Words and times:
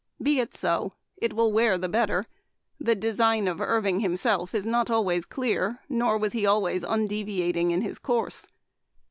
Be 0.19 0.39
it 0.39 0.55
so. 0.55 0.93
It 1.17 1.33
will 1.33 1.51
wear 1.51 1.77
the 1.77 1.87
better; 1.87 2.25
the 2.79 2.95
design 2.95 3.47
of 3.47 3.61
Irving 3.61 3.99
himself 3.99 4.55
is 4.55 4.65
not 4.65 4.89
always 4.89 5.25
clear, 5.25 5.79
nor 5.89 6.17
was 6.17 6.33
he 6.33 6.43
always 6.43 6.83
undeviating 6.83 7.69
in 7.69 7.83
his 7.83 7.99
course. 7.99 8.47